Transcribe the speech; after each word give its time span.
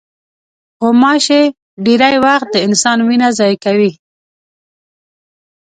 غوماشې 0.83 1.41
ډېری 1.85 2.15
وخت 2.25 2.47
د 2.51 2.55
انسان 2.67 2.97
وینه 3.07 3.27
ضایع 3.37 3.57
کوي. 3.65 3.91